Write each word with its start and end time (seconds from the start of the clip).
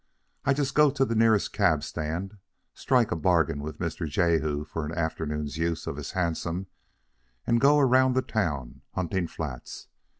I 0.45 0.53
just 0.55 0.73
go 0.73 0.89
to 0.89 1.05
the 1.05 1.13
nearest 1.13 1.53
cab 1.53 1.83
stand, 1.83 2.39
strike 2.73 3.11
a 3.11 3.15
bargain 3.15 3.59
with 3.61 3.77
Mr. 3.77 4.09
Jehu 4.09 4.65
for 4.65 4.83
an 4.83 4.91
afternoon's 4.93 5.57
use 5.57 5.85
of 5.85 5.95
his 5.97 6.13
hansom, 6.13 6.65
and 7.45 7.61
go 7.61 7.77
around 7.77 8.13
the 8.15 8.23
town 8.23 8.81
hunting 8.95 9.27
flats. 9.27 9.89